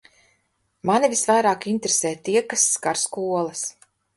[0.91, 3.63] Mani visvairāk interesē tie, kas skar skolas.